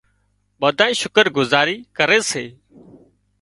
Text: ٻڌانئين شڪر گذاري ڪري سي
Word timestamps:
ٻڌانئين 0.59 0.99
شڪر 1.01 1.25
گذاري 1.37 1.77
ڪري 1.97 2.19
سي 2.31 2.45